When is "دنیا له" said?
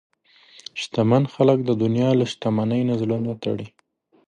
1.83-2.25